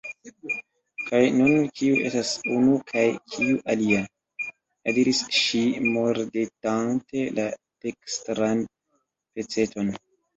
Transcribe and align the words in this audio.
"Kaj 1.07 1.17
nun 1.39 1.65
kiu 1.79 1.97
estas 2.05 2.29
'unu' 2.53 2.77
kaj 2.91 3.03
kiu 3.33 3.59
'alia'?" 3.73 3.99
diris 4.99 5.19
ŝi 5.41 5.61
mordetante 5.89 7.27
la 7.41 7.45
dekstran 7.87 8.65
peceton. 9.35 9.93